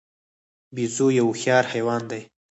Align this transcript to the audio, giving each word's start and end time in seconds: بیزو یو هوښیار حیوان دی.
بیزو 0.75 1.07
یو 1.19 1.27
هوښیار 1.29 1.65
حیوان 1.73 2.01
دی. 2.11 2.21